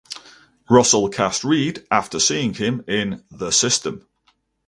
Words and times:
Russell 0.67 1.09
cast 1.09 1.43
Reed 1.43 1.85
after 1.91 2.19
seeing 2.19 2.55
him 2.55 2.83
in 2.87 3.23
"The 3.29 3.51
System". 3.51 4.07